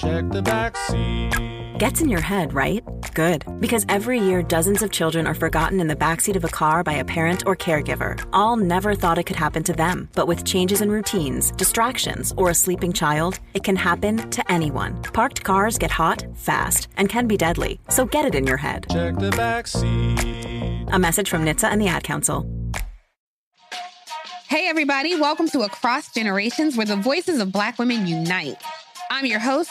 [0.00, 1.76] Check the back seat.
[1.78, 2.82] Gets in your head, right?
[3.12, 3.44] Good.
[3.60, 6.94] Because every year, dozens of children are forgotten in the backseat of a car by
[6.94, 8.18] a parent or caregiver.
[8.32, 10.08] All never thought it could happen to them.
[10.14, 15.02] But with changes in routines, distractions, or a sleeping child, it can happen to anyone.
[15.02, 17.78] Parked cars get hot, fast, and can be deadly.
[17.90, 18.86] So get it in your head.
[18.90, 20.86] Check the back seat.
[20.92, 22.48] A message from NHTSA and the Ad Council.
[24.48, 28.56] Hey, everybody, welcome to Across Generations, where the voices of Black women unite.
[29.12, 29.70] I'm your host,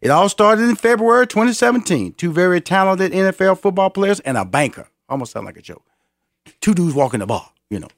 [0.00, 2.12] It all started in February 2017.
[2.14, 4.88] Two very talented NFL football players and a banker.
[5.08, 5.84] Almost sound like a joke.
[6.60, 7.88] Two dudes walking the bar, you know.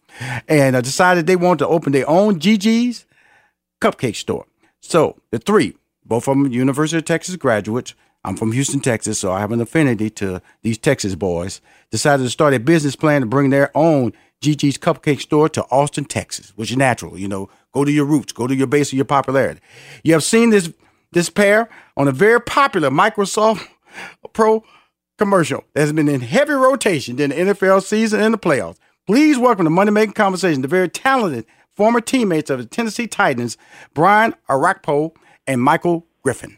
[0.49, 3.07] And uh, decided they wanted to open their own Gigi's
[3.81, 4.47] cupcake store.
[4.81, 7.95] So the three, both of them University of Texas graduates.
[8.25, 11.63] I'm from Houston, Texas, so I have an affinity to these Texas boys.
[11.91, 14.13] Decided to start a business plan to bring their own
[14.43, 17.19] Gigi's Cupcake store to Austin, Texas, which is natural.
[17.19, 19.61] You know, go to your roots, go to your base of your popularity.
[20.03, 20.73] You have seen this
[21.13, 23.67] this pair on a very popular Microsoft
[24.33, 24.65] Pro
[25.19, 28.79] commercial that has been in heavy rotation during the NFL season and the playoffs.
[29.07, 31.45] Please welcome to Money Making Conversation the very talented
[31.75, 33.57] former teammates of the Tennessee Titans,
[33.95, 35.15] Brian Orakpo
[35.47, 36.57] and Michael Griffin.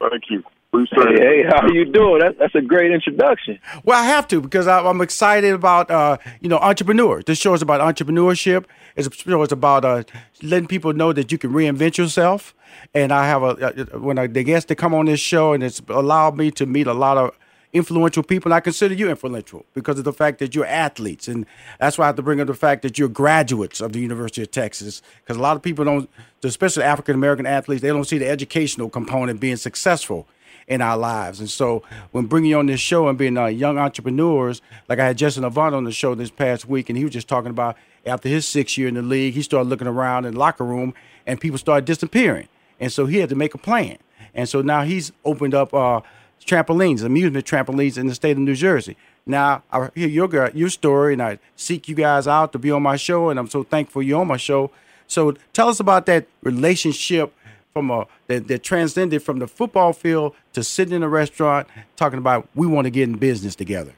[0.00, 0.42] Thank you.
[0.74, 2.20] Hey, hey, how you doing?
[2.20, 3.60] That, that's a great introduction.
[3.84, 7.24] Well, I have to because I, am excited about uh, you know entrepreneurs.
[7.26, 8.64] This show is about entrepreneurship.
[8.96, 10.02] It's a show is about uh,
[10.42, 12.54] letting people know that you can reinvent yourself.
[12.92, 15.80] And I have a when I, the guests that come on this show, and it's
[15.88, 17.38] allowed me to meet a lot of
[17.72, 18.50] influential people.
[18.50, 21.46] And I consider you influential because of the fact that you're athletes, and
[21.78, 24.42] that's why I have to bring up the fact that you're graduates of the University
[24.42, 25.02] of Texas.
[25.22, 26.10] Because a lot of people don't,
[26.42, 30.26] especially African American athletes, they don't see the educational component being successful
[30.66, 31.40] in our lives.
[31.40, 31.82] And so
[32.12, 35.74] when bringing on this show and being uh, young entrepreneurs, like I had Justin Avant
[35.74, 37.76] on the show this past week, and he was just talking about
[38.06, 40.94] after his six year in the league, he started looking around in the locker room
[41.26, 42.48] and people started disappearing.
[42.80, 43.98] And so he had to make a plan.
[44.34, 46.00] And so now he's opened up uh,
[46.44, 48.96] trampolines, amusement trampolines in the state of New Jersey.
[49.26, 52.82] Now I hear your your story, and I seek you guys out to be on
[52.82, 54.70] my show, and I'm so thankful you're on my show.
[55.06, 57.32] So tell us about that relationship
[57.74, 61.66] from a that, that transcended from the football field to sitting in a restaurant
[61.96, 63.92] talking about we want to get in business together.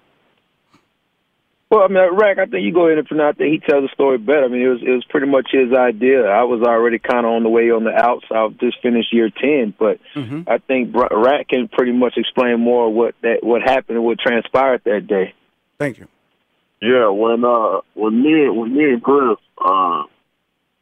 [1.68, 3.92] Well, I mean, Rack, I think you go ahead and I think he tells the
[3.92, 4.44] story better.
[4.44, 6.24] I mean, it was it was pretty much his idea.
[6.24, 8.24] I was already kind of on the way on the outs.
[8.30, 10.48] I just finished year ten, but mm-hmm.
[10.48, 14.82] I think Rack can pretty much explain more what that what happened and what transpired
[14.84, 15.34] that day.
[15.78, 16.08] Thank you.
[16.80, 20.04] Yeah, when uh when me when me and Griff uh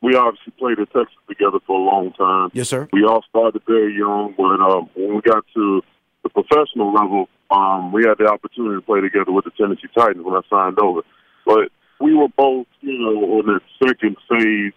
[0.05, 2.51] we obviously played at Texas together for a long time.
[2.53, 2.89] Yes, sir.
[2.93, 5.83] We all started very young, but um, when we got to
[6.23, 10.25] the professional level, um, we had the opportunity to play together with the Tennessee Titans
[10.25, 11.01] when I signed over.
[11.47, 14.73] But we were both, you know, on the second phase,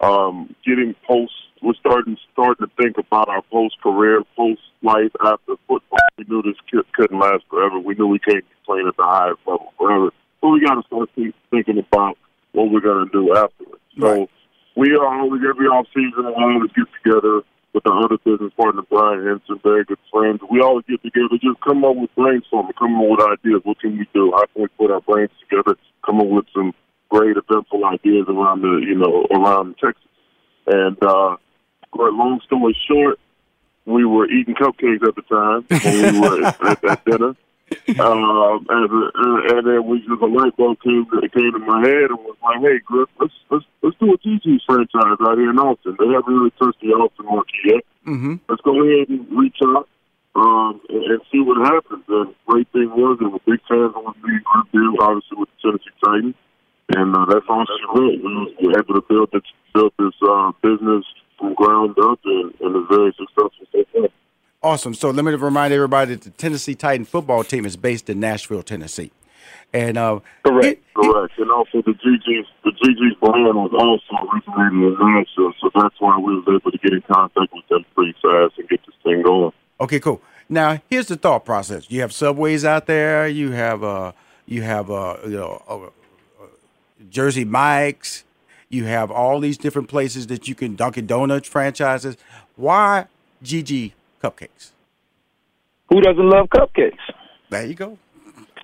[0.00, 1.32] um, getting post.
[1.60, 5.98] We're starting starting to think about our post career, post life after football.
[6.16, 7.78] We knew this kid couldn't last forever.
[7.78, 10.10] We knew we can't be playing at the highest level forever.
[10.40, 12.16] So we got to start think, thinking about
[12.52, 13.82] what we're going to do afterwards.
[13.98, 14.30] So Right.
[14.76, 16.26] We always every off season.
[16.26, 17.42] We always get together
[17.72, 20.40] with our other business partner Brian Henson, very good friends.
[20.48, 23.62] We always get together, just come up with brainstorming, come up with ideas.
[23.64, 24.32] What can we do?
[24.32, 25.76] How can we put our brains together?
[26.06, 26.72] Come up with some
[27.08, 30.02] great eventful ideas around the you know around Texas.
[30.66, 31.36] And uh,
[31.94, 33.18] long story short,
[33.86, 37.36] we were eating cupcakes at the time when we were at, at dinner.
[37.84, 41.80] Um, and, uh, and then we just a light bulb came it came to my
[41.84, 45.50] head and was like, "Hey, Griff, let's let's let's do a Gigi's franchise out here
[45.50, 45.96] in Austin.
[45.98, 47.84] They haven't really touched the Austin market yet.
[48.08, 48.34] Mm-hmm.
[48.48, 49.88] Let's go ahead and reach out
[50.34, 54.16] um, and, and see what happens." And great thing was, there were big fans on
[54.16, 56.40] the good deal, obviously with the Tennessee Titans,
[56.96, 58.16] and uh, that's all she wrote.
[58.16, 59.44] We we were able to build this
[59.76, 61.04] build this uh, business
[61.36, 64.08] from ground up, and, and it's very successful so far.
[64.64, 64.94] Awesome.
[64.94, 68.62] So let me remind everybody that the Tennessee Titan football team is based in Nashville,
[68.62, 69.10] Tennessee.
[69.74, 70.66] And uh, Correct.
[70.66, 71.38] it- Correct.
[71.38, 76.16] And also the Gigi's the Gigi's brand was also originated in Nashville, so that's why
[76.16, 79.22] we was able to get in contact with them pretty fast and get this thing
[79.22, 79.52] going.
[79.82, 80.22] Okay, cool.
[80.48, 81.90] Now here's the thought process.
[81.90, 83.28] You have subways out there.
[83.28, 84.12] You have uh,
[84.46, 85.76] you have uh, you know, uh,
[86.42, 86.46] uh,
[87.10, 88.24] Jersey Mike's.
[88.70, 92.16] You have all these different places that you can Dunkin' Donuts franchises.
[92.56, 93.06] Why
[93.44, 93.92] GG
[94.24, 94.70] Cupcakes?
[95.90, 96.98] Who doesn't love cupcakes?
[97.50, 97.98] There you go.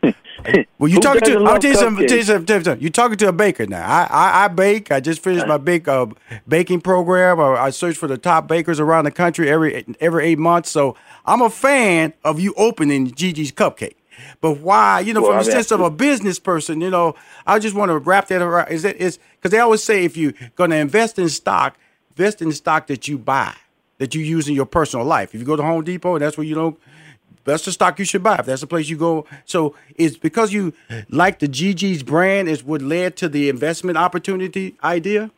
[0.79, 1.45] Well, you talking to?
[1.45, 2.09] I'll tell you something.
[2.09, 2.47] Tell you something.
[2.47, 2.83] Tell you something.
[2.83, 3.87] You're talking to a baker now.
[3.87, 4.91] I I, I bake.
[4.91, 6.07] I just finished my big uh,
[6.49, 7.39] baking program.
[7.39, 10.71] I, I search for the top bakers around the country every every eight months.
[10.71, 10.97] So
[11.27, 13.97] I'm a fan of you opening Gigi's Cupcake.
[14.41, 15.01] But why?
[15.01, 17.15] You know, Well, from I the sense of a business person, you know,
[17.47, 18.71] I just want to wrap that around.
[18.71, 21.77] Is it is because they always say if you're going to invest in stock,
[22.17, 23.55] invest in stock that you buy,
[24.01, 25.35] that you use in your personal life.
[25.35, 26.81] If you go to Home Depot, that's where you don't
[27.45, 28.37] that's the stock you should buy.
[28.39, 30.73] If that's the place you go, so it's because you
[31.09, 35.31] like the Gigi's brand is what led to the investment opportunity idea.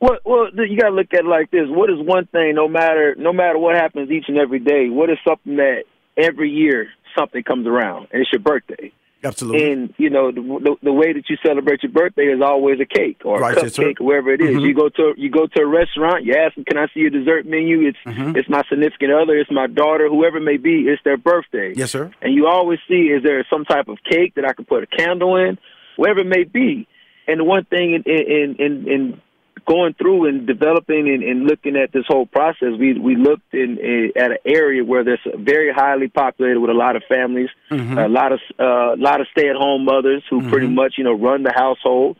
[0.00, 1.64] Well, well, you got to look at it like this.
[1.68, 2.54] What is one thing?
[2.54, 4.88] No matter, no matter what happens each and every day.
[4.90, 5.84] What is something that
[6.16, 8.92] every year something comes around, and it's your birthday.
[9.24, 9.72] Absolutely.
[9.72, 12.84] And you know the, the the way that you celebrate your birthday is always a
[12.86, 14.56] cake or Right, a cupcake or wherever it is.
[14.56, 14.62] Mhm.
[14.66, 17.10] You go to you go to a restaurant, you ask them, "Can I see your
[17.10, 18.36] dessert menu?" It's Mm-hmm.
[18.36, 20.82] it's my significant other, it's my daughter, whoever it may be.
[20.88, 21.72] It's their birthday.
[21.74, 22.10] yes, sir.
[22.22, 24.86] and you always see is there some type of cake that I can put a
[24.86, 25.58] candle in,
[25.96, 26.86] whatever it may be.
[27.26, 29.20] And the one thing in in in, in
[29.66, 33.78] going through and developing and, and looking at this whole process, we we looked in,
[33.78, 38.08] in at an area where there's very highly populated with a lot of families, a
[38.08, 41.12] lot of uh, a lot of stay at home mothers who pretty much you know
[41.14, 42.16] run the household,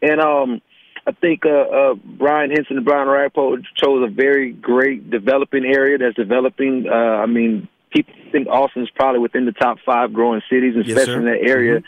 [0.00, 0.60] and um.
[1.06, 5.98] I think uh, uh, Brian Henson and Brian Orakpo chose a very great developing area
[5.98, 6.86] that's developing.
[6.90, 11.12] Uh, I mean, people think Austin's probably within the top five growing cities, Yes, especially
[11.12, 11.18] sir.
[11.18, 11.82] in that area.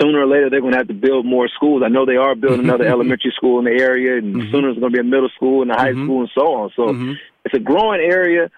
[0.00, 1.82] Sooner or later, they're going to have to build more schools.
[1.84, 4.92] I know they are building another elementary school in the area, and sooner there's going
[4.92, 6.70] to be a middle school and a high school and so on.
[6.74, 6.88] So
[7.44, 8.50] it's a growing area.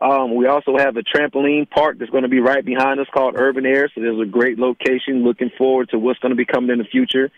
[0.00, 3.34] Um, we also have a trampoline park that's going to be right behind us called
[3.36, 3.90] Urban Air.
[3.94, 5.24] So there's a great location.
[5.24, 7.30] Looking forward to what's going to be coming in the future.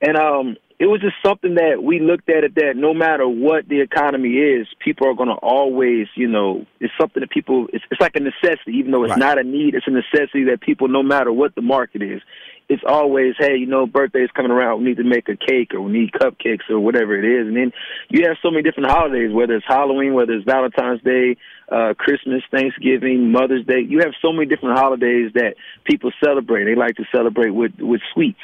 [0.00, 3.68] And um, it was just something that we looked at it that no matter what
[3.68, 7.84] the economy is, people are going to always, you know, it's something that people, it's,
[7.92, 9.18] it's like a necessity, even though it's Right.
[9.20, 12.20] not a need, it's a necessity that people, no matter what the market is,
[12.68, 15.82] it's always, hey, you know, birthday's coming around, we need to make a cake or
[15.82, 17.46] we need cupcakes or whatever it is.
[17.46, 17.70] And then
[18.08, 21.36] you have so many different holidays, whether it's Halloween, whether it's Valentine's Day,
[21.70, 23.82] uh, Christmas, Thanksgiving, Mother's Day.
[23.86, 26.64] You have so many different holidays that people celebrate.
[26.64, 28.40] They like to celebrate with, with sweets.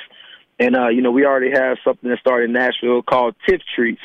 [0.58, 4.00] And uh, you know, we already have something that started in Nashville called Tiff Treats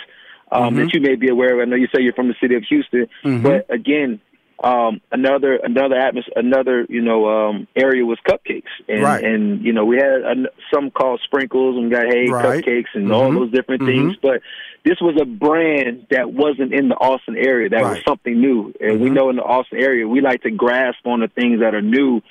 [0.51, 1.59] um, that you may be aware of.
[1.59, 3.07] I know you say you're from the city of Houston,
[3.41, 4.21] but again,
[4.63, 9.23] um, another another atmos- another you know um, area was cupcakes, and Right.
[9.23, 12.63] and you know we had an some called sprinkles, and we got hey Right.
[12.63, 13.35] cupcakes, and all Mhm.
[13.39, 13.85] those different Mhm.
[13.87, 14.15] things.
[14.21, 14.41] But
[14.83, 17.69] this was a brand that wasn't in the Austin area.
[17.69, 19.13] That was something new, and we Mhm.
[19.13, 22.21] know in the Austin area we like to grasp on the things that are new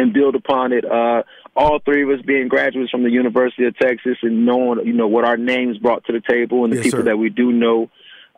[0.00, 0.84] and build upon it.
[0.84, 1.22] Uh,
[1.56, 5.08] all three of us being graduates from the University of Texas and knowing, you know,
[5.08, 7.04] what our names brought to the table and the Yes, people sir.
[7.06, 7.90] that we do know.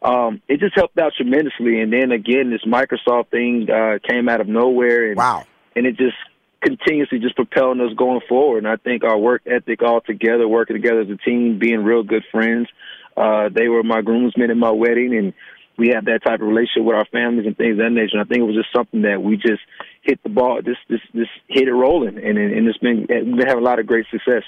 [0.03, 1.81] Um, it just helped out tremendously.
[1.81, 5.45] And then again, this Microsoft thing uh, came out of nowhere, and Wow.
[5.77, 6.17] and it just
[6.61, 8.59] continuously just propelling us going forward.
[8.59, 12.03] And I think our work ethic all together, working together as a team, being real
[12.03, 12.69] good friends,
[13.17, 15.35] Uh, they were my groomsmen at my wedding, and
[15.77, 18.19] we have that type of relationship with our families and things of that nature.
[18.19, 19.63] And I think it was just something that we just
[20.03, 23.47] hit the ball, just just just hit it rolling, and and it's been we've been
[23.47, 24.43] having a lot of great success.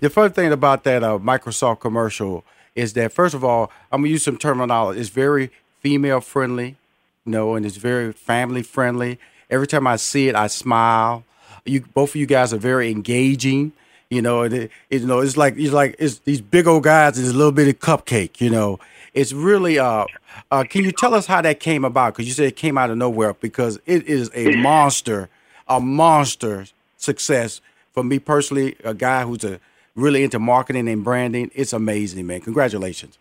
[0.00, 4.10] The fun thing about that uh, Microsoft commercial is that first of all, I'm gonna
[4.10, 5.00] use some terminology.
[5.00, 5.50] It's very
[5.80, 6.76] female friendly,
[7.24, 9.18] you know, and it's very family friendly.
[9.50, 11.24] Every time I see it, I smile.
[11.64, 13.72] You both of you guys are very engaging.
[14.10, 17.26] You know, it, you know, it's like it's like it's these big old guys and
[17.26, 18.40] this little bitty cupcake.
[18.40, 18.80] You know,
[19.14, 19.78] it's really.
[19.78, 20.04] Uh,
[20.50, 22.14] uh, can you tell us how that came about?
[22.14, 23.34] Because you said it came out of nowhere.
[23.34, 25.28] Because it is a monster,
[25.68, 26.66] a monster
[26.96, 27.60] success
[27.92, 28.76] for me personally.
[28.84, 29.60] A guy who's a
[29.94, 31.50] really into marketing and branding.
[31.54, 32.40] It's amazing, man.
[32.40, 33.18] Congratulations.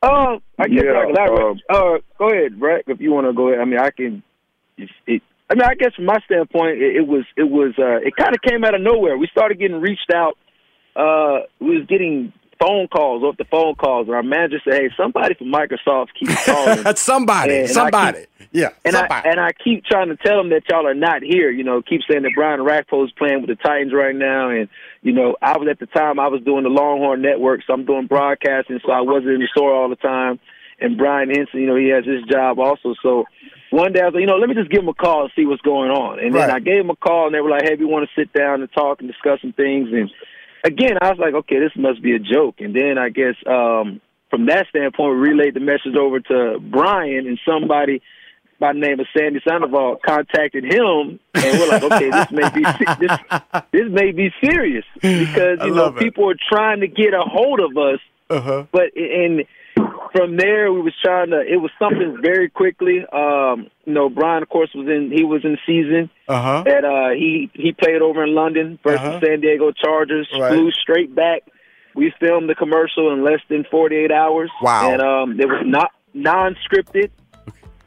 [0.00, 1.42] Uh, I guess Yeah, I elaborate.
[1.42, 3.60] um, uh, go ahead, Brett, if you want to go ahead.
[3.60, 4.22] I mean, I can.
[4.76, 7.96] It, it, I mean, I guess from my standpoint, it, it was it was uh,
[8.06, 9.16] it kind of came out of nowhere.
[9.18, 10.38] We started getting reached out.
[10.94, 14.90] Uh, we was getting phone calls off the phone calls, and our manager said, "Hey,
[14.96, 17.58] somebody from Microsoft keeps calling." That's somebody.
[17.60, 18.20] And somebody.
[18.20, 18.70] keep- yeah.
[18.84, 19.28] And somebody.
[19.28, 21.50] I and I keep trying to tell them that y'all are not here.
[21.50, 24.68] You know, keep saying that Brian Orakpo is playing with the Titans right now, and
[25.02, 27.84] you know, I was at the time I was doing the Longhorn Network, so I'm
[27.84, 30.38] doing broadcasting, so I wasn't in the store all the time.
[30.80, 32.94] And Brian Henson, you know, he has his job also.
[33.02, 33.24] So
[33.70, 35.32] one day I was like, you know, let me just give him a call and
[35.34, 36.20] see what's going on.
[36.20, 38.20] And then I gave him a call, and they were like, hey, we want to
[38.20, 39.88] sit down and talk and discuss some things.
[39.92, 40.08] And
[40.64, 42.56] again, I was like, okay, this must be a joke.
[42.58, 44.00] And then I guess um,
[44.30, 48.02] from that standpoint, we relayed the message over to Brian, and somebody
[48.60, 52.62] by the name of Sandy Sandoval contacted him, and we're like, okay, this may be
[52.98, 53.18] this
[53.72, 55.98] this may be serious because you know it.
[55.98, 58.00] people are trying to get a hold of us,
[58.30, 58.64] uh-huh.
[58.72, 59.44] but and
[60.12, 61.40] from there we was trying to.
[61.40, 63.04] It was something very quickly.
[63.12, 65.10] Um, you know, Brian, of course, was in.
[65.14, 66.10] He was in season.
[66.28, 66.62] Uh-huh.
[66.66, 69.20] That uh, he he played over in London versus Uh-huh.
[69.24, 70.28] San Diego Chargers.
[70.38, 70.52] Right.
[70.52, 71.42] Flew straight back.
[71.94, 74.50] We filmed the commercial in less than forty eight hours.
[74.62, 74.90] Wow.
[74.92, 77.10] And um, it was not non scripted.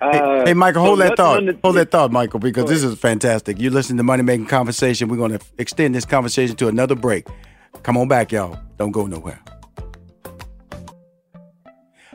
[0.01, 1.45] Uh, Hey, Michael, so hold that thought.
[1.45, 3.59] the- hold that thought, Michael, because this is fantastic.
[3.59, 5.07] You're listening to Money Making Conversation.
[5.09, 7.27] We're going to extend this conversation to another break.
[7.83, 8.57] Come on back, y'all.
[8.77, 9.39] Don't go nowhere.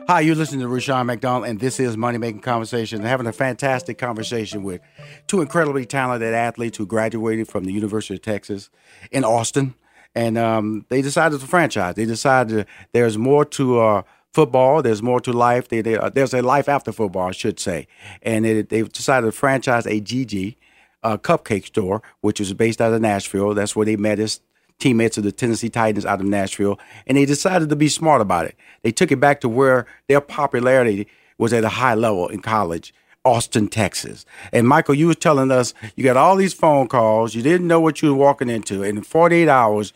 [0.09, 3.01] Hi, you're listening to Rushion McDonald, and this is Money Making Conversation.
[3.01, 4.79] having a fantastic conversation with
[5.27, 8.69] two incredibly talented athletes who graduated from the University of Texas
[9.11, 9.75] in Austin.
[10.15, 11.95] And um, they decided to franchise.
[11.95, 14.81] They decided there's more to uh, football.
[14.81, 15.67] There's more to life.
[15.67, 17.85] They, they, uh, there's a life after football, I should say.
[18.21, 20.57] And it, they've decided to franchise a Gigi
[21.03, 23.53] uh, cupcake store, which is based out of Nashville.
[23.53, 24.39] That's where they met as
[24.79, 26.79] teammates of the Tennessee Titans out of Nashville.
[27.05, 28.55] And they decided to be smart about it.
[28.83, 31.07] They took it back to where their popularity
[31.37, 32.93] was at a high level in college.
[33.25, 34.25] Austin, Texas.
[34.53, 37.35] And Michael, you were telling us you got all these phone calls.
[37.35, 38.83] You didn't know what you were walking into.
[38.83, 39.91] And in 48 hours,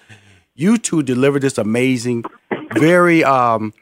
[0.53, 2.25] you two delivered this amazing,
[2.73, 3.73] very um,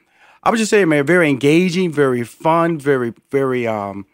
[0.43, 4.05] I was just saying, man, very engaging, very fun, very, very um,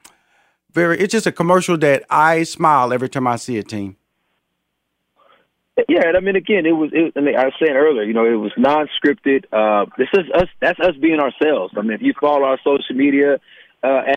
[0.71, 0.99] very.
[0.99, 3.67] It's just a commercial that I smile every time I see it.
[3.67, 3.97] Team.
[5.89, 6.91] Yeah, and I mean, again, it was.
[6.93, 9.45] It, I mean, I was saying earlier, you know, it was non-scripted.
[9.51, 10.47] Uh, this is us.
[10.61, 11.73] That's us being ourselves.
[11.77, 13.39] I mean, if you follow our social media,
[13.83, 14.13] uh,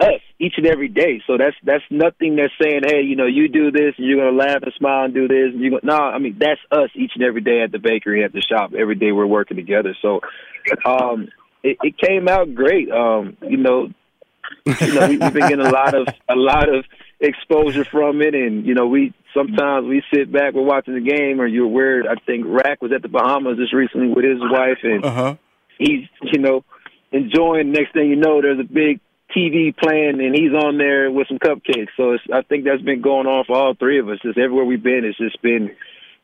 [0.00, 1.22] us each and every day.
[1.26, 4.36] So that's that's nothing that's saying, hey, you know, you do this and you're gonna
[4.36, 5.52] laugh and smile and do this.
[5.52, 8.24] And you go, no, I mean, that's us each and every day at the bakery,
[8.24, 8.72] at the shop.
[8.78, 9.96] Every day we're working together.
[10.02, 10.20] So,
[10.84, 11.28] um,
[11.62, 12.90] it, it came out great.
[12.90, 13.88] Um, you know,
[14.66, 16.84] you know, we, we've been getting a lot of a lot of
[17.24, 21.40] exposure from it, and you know, we sometimes we sit back, we're watching the game,
[21.40, 22.02] or you're aware.
[22.10, 25.34] I think Rack was at the Bahamas just recently with his wife, and Uh huh.
[25.78, 26.64] he's you know
[27.12, 27.72] enjoying.
[27.72, 29.00] Next thing you know, there's a big
[29.36, 31.88] TV playing, and he's on there with some cupcakes.
[31.96, 34.18] So it's, I think that's been going on for all three of us.
[34.22, 35.74] Just everywhere we've been, it's just been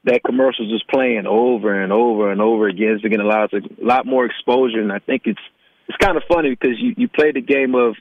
[0.04, 2.92] that commercials just playing over and over and over again.
[2.94, 5.40] It's getting a lot, a lot more exposure, and I think it's
[5.88, 7.96] it's kind of funny because you you play the game of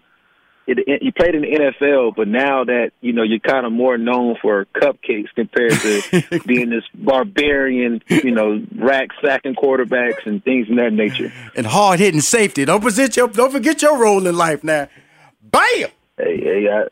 [0.78, 3.98] it, you played in the NFL, but now that you know you're kind of more
[3.98, 10.70] known for cupcakes compared to being this barbarian, you know, rack sacking quarterbacks and things
[10.70, 11.32] of that nature.
[11.56, 12.66] And hard hitting safety.
[12.66, 14.88] Don't forget your don't forget your role in life now.
[15.42, 15.90] Bam.
[16.18, 16.84] Hey, hey, I,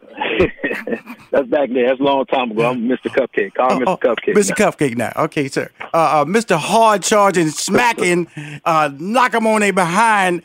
[1.32, 1.88] that's back there.
[1.90, 2.70] That's a long time ago.
[2.70, 3.10] I'm Mr.
[3.10, 3.54] Cupcake.
[3.56, 4.00] Call me Mr.
[4.00, 4.34] Cupcake.
[4.34, 4.50] Mr.
[4.50, 4.56] now.
[4.56, 5.12] Cupcake now.
[5.26, 5.70] Okay, sir.
[5.82, 6.56] Uh, uh, Mr.
[6.56, 8.30] Hard charging, smacking,
[8.64, 10.44] uh, knock him on a behind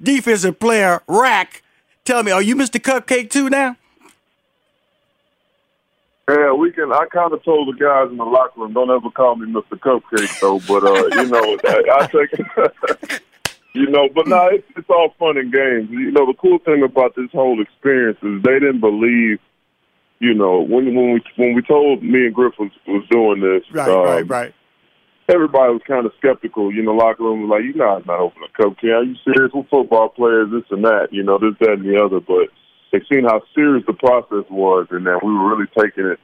[0.00, 1.62] defensive player, Rack.
[2.04, 2.80] Tell me, are you Mr.
[2.80, 3.76] Cupcake too now?
[6.28, 6.92] Yeah, we can.
[6.92, 9.78] I kind of told the guys in the locker room, don't ever call me Mr.
[9.78, 10.60] Cupcake, though.
[10.60, 13.22] But uh, you know, I, I take.
[13.74, 15.90] you know, but no, it's, it's all fun and games.
[15.90, 19.38] You know, the cool thing about this whole experience is they didn't believe.
[20.20, 23.64] You know, when when we when we told me and Griff was, was doing this,
[23.72, 24.54] Right, um, right, right.
[25.32, 26.72] Everybody was kind of skeptical.
[26.72, 28.76] You know, locker room was like, "You know, I'm not opening a cup.
[28.82, 29.52] Are you serious?
[29.52, 31.08] We're football players, this and that.
[31.10, 32.52] You know, this, that, and the other." But
[32.92, 36.20] they seen how serious the process was, and that we were really taking it.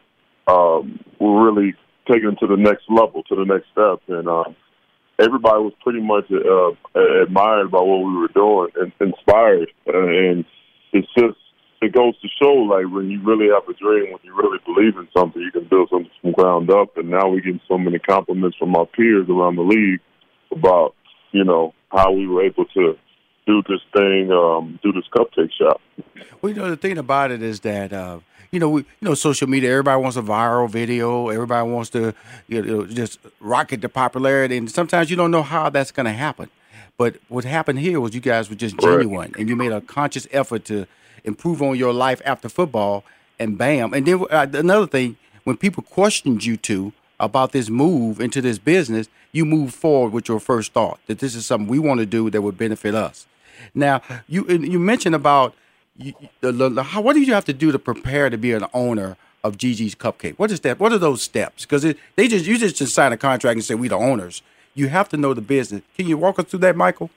[0.46, 1.74] Um, we were really
[2.06, 4.56] taking it to the next level, to the next step, and um,
[5.18, 6.72] everybody was pretty much uh,
[7.22, 9.70] admired by what we were doing and inspired.
[9.86, 10.44] And
[10.92, 11.36] it's just
[11.80, 14.96] it goes to show, like when you really have a dream, when you really believe
[14.96, 16.96] in something, you can build something from ground up.
[16.96, 20.00] And now we get so many compliments from our peers around the league
[20.52, 20.94] about
[21.32, 22.96] you know how we were able to
[23.46, 25.80] do this thing, um, do this cupcake shop.
[26.40, 27.92] Well, you know the thing about it is that.
[27.92, 28.20] Uh,
[28.50, 29.70] you know, we, you know, social media.
[29.70, 31.28] Everybody wants a viral video.
[31.28, 32.14] Everybody wants to,
[32.46, 34.56] you know, just rocket the popularity.
[34.56, 36.48] And sometimes you don't know how that's going to happen.
[36.96, 39.36] But what happened here was you guys were just genuine, right.
[39.38, 40.86] and you made a conscious effort to
[41.24, 43.04] improve on your life after football,
[43.38, 43.94] and bam.
[43.94, 48.58] And then uh, another thing, when people questioned you too about this move into this
[48.58, 52.06] business, you moved forward with your first thought that this is something we want to
[52.06, 53.26] do that would benefit us.
[53.74, 55.54] Now, you you mentioned about
[55.96, 58.66] you, the, the, how, what do you have to do to prepare to be an
[58.72, 60.38] owner of Gigi's Cupcake?
[60.38, 60.78] What is that?
[60.78, 61.64] What are those steps?
[61.64, 61.82] Because
[62.16, 64.42] they just you just, just sign a contract and say we the owners.
[64.74, 65.82] You have to know the business.
[65.96, 67.10] Can you walk us through that, Michael?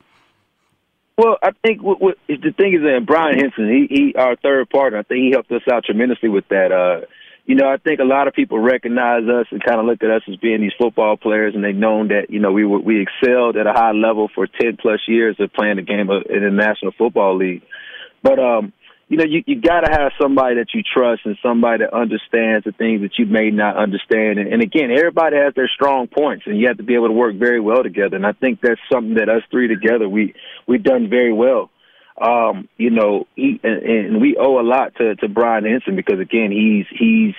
[1.18, 4.70] Well, I think what, what the thing is that Brian Henson, he, he our third
[4.70, 5.00] partner.
[5.00, 6.72] I think he helped us out tremendously with that.
[6.72, 7.06] Uh,
[7.46, 10.10] you know, I think a lot of people recognize us and kind of look at
[10.10, 13.01] us as being these football players, and they've known that you know we were, we
[13.01, 16.44] excelled at a high level for ten plus years of playing the game of, in
[16.44, 17.63] the National Football League.
[18.24, 18.74] But um,
[19.12, 22.63] you know, you you got to have somebody that you trust and somebody that understands
[22.63, 24.39] the things that you may not understand.
[24.39, 27.13] And, and again, everybody has their strong points, and you have to be able to
[27.13, 28.15] work very well together.
[28.15, 30.34] And I think that's something that us three together we
[30.65, 31.70] we've done very well.
[32.22, 36.22] Um, you know, he, and, and we owe a lot to to Brian Henson because
[36.22, 37.36] again, he's he's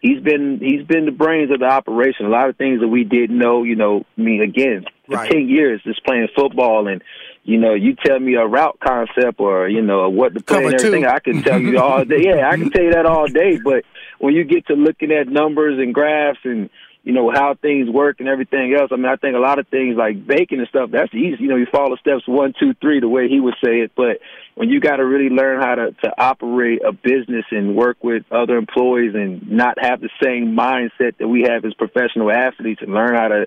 [0.00, 2.24] he's been he's been the brains of the operation.
[2.24, 3.62] A lot of things that we didn't know.
[3.62, 5.30] You know, I mean, again, right.
[5.30, 7.02] ten years just playing football and
[7.42, 10.74] you know, you tell me a route concept or you know what to play and
[10.74, 12.22] everything, I can tell you all day.
[12.24, 13.58] Yeah, I can tell you that all day.
[13.62, 13.84] But
[14.18, 16.68] when you get to looking at numbers and graphs and
[17.02, 19.66] you know how things work and everything else, I mean, I think a lot of
[19.68, 21.36] things like baking and stuff that's easy.
[21.40, 23.92] You know, you follow steps one, two, three, the way he would say it.
[23.96, 24.18] But
[24.54, 28.24] when you got to really learn how to to operate a business and work with
[28.30, 32.92] other employees and not have the same mindset that we have as professional athletes and
[32.92, 33.46] learn how to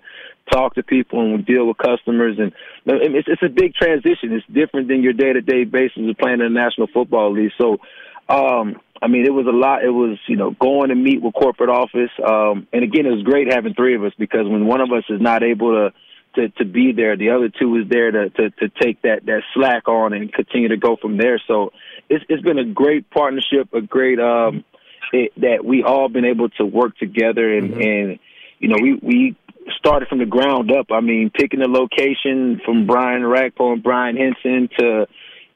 [0.52, 2.38] talk to people and deal with customers.
[2.39, 2.52] And
[2.86, 4.34] it's, it's a big transition.
[4.34, 7.52] It's different than your day to day basis of playing in the National Football League.
[7.62, 7.78] So,
[8.30, 9.84] um, I mean, it was a lot.
[9.84, 12.12] It was, you know, going to meet with corporate office.
[12.26, 15.04] Um, and again, it was great having three of us because when one of us
[15.10, 15.94] is not able to,
[16.36, 19.42] to, to be there, the other two is there to, to, to take that, that
[19.54, 21.42] slack on and continue to go from there.
[21.50, 21.74] So
[22.10, 24.63] it's, it's been a great partnership, a great, um,
[25.12, 27.82] it, that we all been able to work together and, mm-hmm.
[27.82, 28.20] and,
[28.60, 29.38] you know, we, we
[29.78, 30.88] started from the ground up.
[30.92, 35.08] I mean, picking the location from Brian Orakpo and Brian Henson to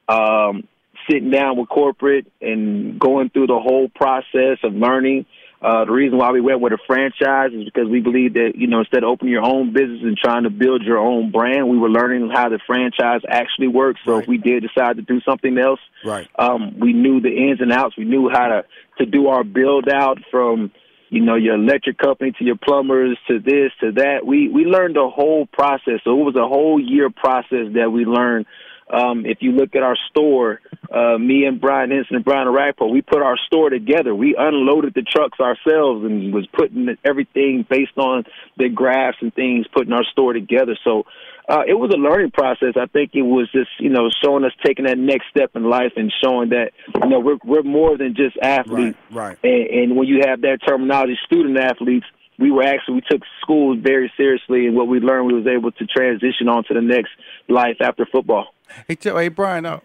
[0.06, 0.68] um,
[1.10, 5.26] sitting down with corporate and going through the whole process of learning.
[5.60, 8.68] Uh, the reason why we went with a franchise is because we believe that, you
[8.68, 11.76] know, instead of opening your own business and trying to build your own brand, we
[11.76, 13.98] were learning how the franchise actually works.
[14.04, 14.22] So right.
[14.22, 16.28] if we did decide to do something else, right.
[16.38, 17.96] um, we knew the ins and outs.
[17.96, 18.64] We knew how to,
[18.98, 20.70] to do our build out from–
[21.10, 24.26] you know, your electric company to your plumbers to this to that.
[24.26, 26.00] We we learned the whole process.
[26.04, 28.46] So it was a whole year process that we learned.
[28.92, 30.60] Um, if you look at our store,
[30.92, 34.14] uh, me and Brian Henson and Brian Orakpo, we put our store together.
[34.14, 38.24] We unloaded the trucks ourselves and was putting everything based on
[38.56, 40.78] the graphs and things, putting our store together.
[40.84, 41.04] So
[41.48, 42.74] uh, it was a learning process.
[42.76, 45.92] I think it was just you know showing us taking that next step in life
[45.96, 48.98] and showing that you know we're we're more than just athletes.
[49.10, 49.28] Right.
[49.28, 49.38] right.
[49.42, 52.06] And, and when you have that terminology, student athletes,
[52.38, 55.72] we were actually we took school very seriously, and what we learned, we was able
[55.72, 57.10] to transition on to the next
[57.48, 58.54] life after football.
[58.86, 59.80] Hey, tell, hey Brian, uh,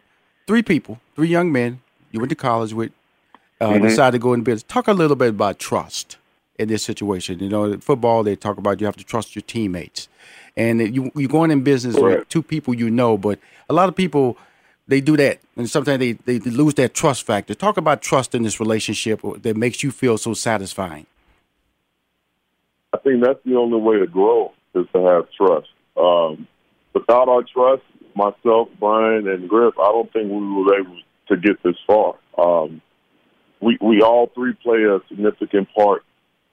[0.48, 2.91] three people, three young men you went to college with,
[3.60, 3.84] uh, mm-hmm.
[3.84, 4.63] decided to go into business.
[4.63, 6.17] Talk a little bit about trust
[6.60, 7.39] in this situation.
[7.39, 10.08] You know, football they talk about you have to trust your teammates
[10.56, 12.19] and you you're going in business right.
[12.19, 14.38] with two people you know, but a lot of people
[14.88, 17.54] they do that, and sometimes they, they lose that trust factor.
[17.54, 21.06] Talk about trust in this relationship that makes you feel so satisfying.
[22.91, 25.69] I think that's the only way to grow is to have trust.
[25.96, 26.48] Um,
[26.93, 27.84] without our trust,
[28.15, 30.97] myself, Brian, and Griff, I don't think we were able
[31.30, 32.15] to get this far.
[32.38, 32.82] Um,
[33.62, 36.04] we we all three play a significant part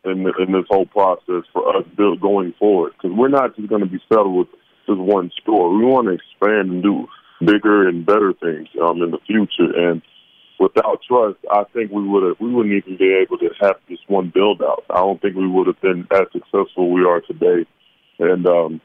[0.05, 3.69] in, the, in this whole process for us build, going forward because we're not just
[3.69, 4.49] going to be settled with
[4.87, 5.77] just one store.
[5.77, 7.07] We want to expand and do
[7.45, 9.73] bigger and better things um, in the future.
[9.77, 10.03] And
[10.59, 13.99] without trust, I think we would have we wouldn't even be able to have this
[14.07, 14.85] one build out.
[14.91, 17.67] I don't think we would have been as successful we are today
[18.19, 18.81] And um,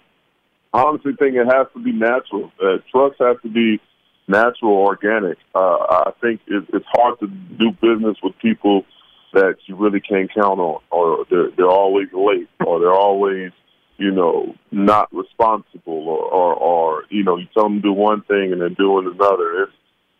[0.81, 2.51] honestly think it has to be natural.
[2.61, 3.79] Uh, trust has to be
[4.27, 5.37] natural, organic.
[5.53, 8.85] Uh, I think it, it's hard to do business with people
[9.33, 13.51] that you really can't count on, or they're, they're always late, or they're always,
[13.97, 18.21] you know, not responsible, or, or, or you know, you tell them to do one
[18.23, 19.63] thing and then doing another.
[19.63, 19.73] It's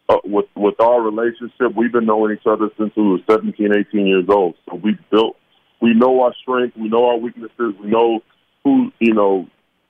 [0.08, 4.06] uh, with with our relationship, we've been knowing each other since we were 17, 18
[4.06, 4.56] years old.
[4.70, 5.36] So we built,
[5.82, 8.20] we know our strengths, we know our weaknesses, we know
[8.63, 9.48] who, you know,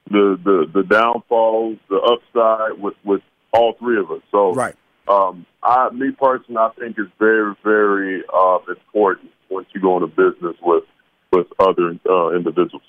[0.09, 4.21] the the the downfalls, the upside with with all three of us.
[4.31, 4.75] So right.
[5.07, 10.07] Um, I, me personally, I think it's very, very uh, important once you go into
[10.07, 10.83] business with
[11.31, 12.83] with other uh, individuals.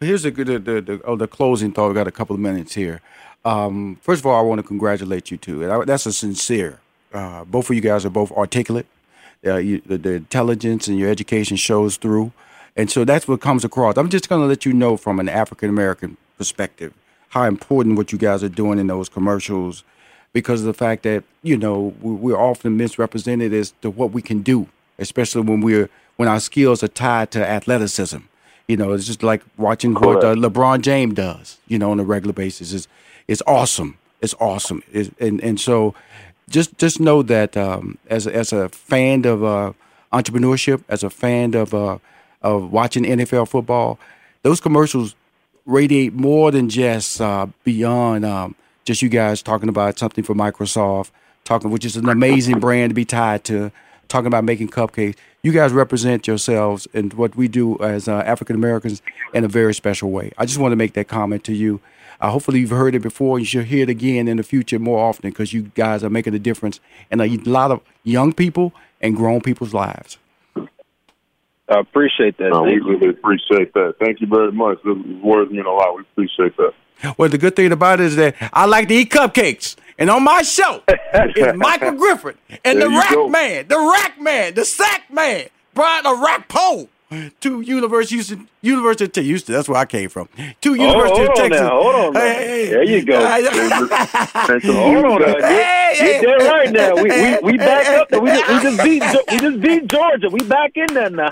[0.00, 1.88] Here's the the the, the, oh, the closing thought.
[1.88, 3.00] We got a couple of minutes here.
[3.44, 5.84] Um, first of all, I want to congratulate you too.
[5.84, 6.80] That's a sincere.
[7.12, 8.86] Uh, both of you guys are both articulate.
[9.44, 12.32] Uh, you, the, the, intelligence and your education shows through,
[12.76, 13.96] and so that's what comes across.
[13.96, 16.92] I'm just going to let you know from an African American perspective
[17.32, 19.84] how important what you guys are doing in those commercials
[20.34, 24.42] because of the fact that you know we're often misrepresented as to what we can
[24.42, 24.68] do,
[24.98, 28.18] especially when we're when our skills are tied to athleticism.
[28.68, 31.58] You know, it's just like watching what uh, LeBron James does.
[31.68, 32.74] You know, on a regular basis.
[32.74, 32.86] It's
[33.26, 33.96] it's awesome.
[34.20, 34.82] It's awesome.
[34.92, 35.94] It's, and and so
[36.50, 39.72] just just know that um, as a, as a fan of uh,
[40.12, 41.96] entrepreneurship, as a fan of uh,
[42.42, 43.98] of watching NFL football,
[44.42, 45.14] those commercials
[45.66, 51.10] radiate more than just uh, beyond um, just you guys talking about something for Microsoft,
[51.44, 53.70] talking which is an amazing brand to be tied to,
[54.08, 55.16] talking about making cupcakes.
[55.42, 59.02] You guys represent yourselves and what we do as uh, African Americans
[59.34, 60.32] in a very special way.
[60.38, 61.80] I just want to make that comment to you.
[62.20, 63.36] Uh, hopefully, you've heard it before.
[63.36, 66.10] And you should hear it again in the future more often because you guys are
[66.10, 66.78] making a difference
[67.10, 70.18] in a lot of young people and grown people's lives.
[71.68, 72.50] I appreciate that.
[72.50, 73.94] No, we really appreciate that.
[74.00, 74.78] Thank you very much.
[74.84, 75.96] This is worth mean a lot.
[75.96, 76.74] We appreciate that.
[77.16, 79.76] Well, the good thing about it is that I like to eat cupcakes.
[79.98, 83.28] And on my show is Michael Griffin and the Rack go.
[83.28, 86.88] Man, the Rack Man, the Sack Man, Brian the Rack Pole
[87.40, 89.54] to University Houston, University of Houston.
[89.54, 90.28] That's where I came from.
[90.62, 91.60] To oh, University oh, of Texas.
[91.60, 93.20] Now, hold on, hey, hey, there you go.
[93.26, 95.48] hold on, now.
[95.48, 96.94] Hey, hey, you did right now.
[96.94, 98.10] We we, we back up.
[98.12, 100.30] We, we just beat we just beat Georgia.
[100.30, 101.30] We back in there now.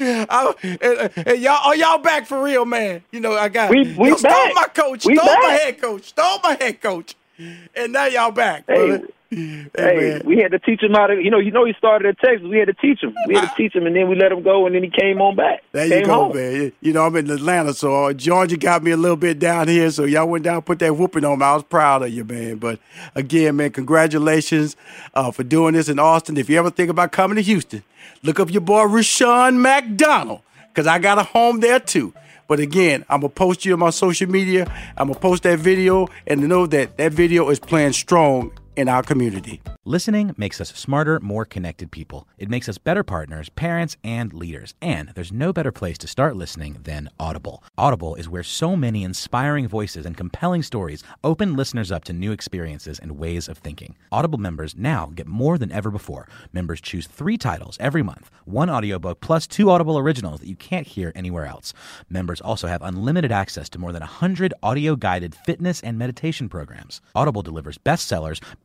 [0.30, 3.02] I, and, and y'all, are y'all back for real, man?
[3.12, 5.42] You know, I got we, we stole my coach, we stole back.
[5.42, 8.64] my head coach, stole my head coach, and now y'all back.
[8.66, 11.14] Hey, hey, hey we had to teach him how to.
[11.14, 12.46] You know, you know, he started at Texas.
[12.46, 13.14] We had to teach him.
[13.26, 15.20] We had to teach him, and then we let him go, and then he came
[15.20, 15.62] on back.
[15.72, 16.36] There came you go, home.
[16.36, 16.72] man.
[16.80, 19.90] You know, I'm in Atlanta, so uh, Georgia got me a little bit down here.
[19.90, 21.44] So y'all went down, put that whooping on me.
[21.44, 22.56] I was proud of you, man.
[22.56, 22.80] But
[23.14, 24.76] again, man, congratulations
[25.14, 26.36] uh, for doing this in Austin.
[26.36, 27.84] If you ever think about coming to Houston,
[28.22, 32.12] look up your boy Rushion McDonald because I got a home there too.
[32.48, 34.66] But again, I'm gonna post you on my social media.
[34.96, 39.02] I'm gonna post that video and know that that video is playing strong in our
[39.02, 39.60] community.
[39.84, 42.26] Listening makes us smarter, more connected people.
[42.38, 44.74] It makes us better partners, parents, and leaders.
[44.80, 47.62] And there's no better place to start listening than Audible.
[47.76, 52.32] Audible is where so many inspiring voices and compelling stories open listeners up to new
[52.32, 53.96] experiences and ways of thinking.
[54.10, 56.26] Audible members now get more than ever before.
[56.52, 60.86] Members choose three titles every month one audiobook plus two Audible originals that you can't
[60.86, 61.72] hear anywhere else.
[62.08, 67.00] Members also have unlimited access to more than 100 audio guided fitness and meditation programs.
[67.14, 68.42] Audible delivers bestsellers,